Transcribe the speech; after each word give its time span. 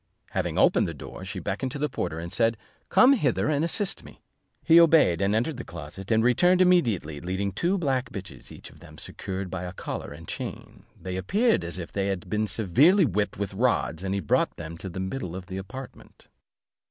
Having 0.31 0.57
opened 0.57 0.87
the 0.87 0.95
door, 0.95 1.23
she 1.23 1.37
beckoned 1.37 1.71
to 1.73 1.77
the 1.77 1.87
porter, 1.87 2.17
and 2.17 2.33
said, 2.33 2.57
"Come 2.89 3.13
hither 3.13 3.47
and 3.49 3.63
assist 3.63 4.03
me." 4.03 4.23
He 4.63 4.79
obeyed, 4.79 5.21
and 5.21 5.35
entered 5.35 5.57
the 5.57 5.63
closet, 5.63 6.09
and 6.09 6.23
returned 6.23 6.59
immediately, 6.59 7.21
leading 7.21 7.51
two 7.51 7.77
black 7.77 8.11
bitches, 8.11 8.51
each 8.51 8.71
of 8.71 8.79
them 8.79 8.97
secured 8.97 9.51
by 9.51 9.61
a 9.61 9.73
collar 9.73 10.11
and 10.11 10.27
chain; 10.27 10.85
they 10.99 11.17
appeared 11.17 11.63
as 11.63 11.77
if 11.77 11.91
they 11.91 12.07
had 12.07 12.31
been 12.31 12.47
severely 12.47 13.05
whipped 13.05 13.37
with 13.37 13.53
rods, 13.53 14.01
and 14.03 14.15
he 14.15 14.21
brought 14.21 14.55
them 14.55 14.71
into 14.71 14.89
the 14.89 14.99
middle 14.99 15.35
of 15.35 15.45
the 15.45 15.59
apartment. 15.59 16.29